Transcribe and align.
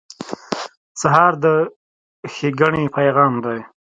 سهار 1.01 1.33
د 1.43 1.45
ښېګڼې 2.33 2.83
پیغام 2.97 3.33
دی. 3.45 3.59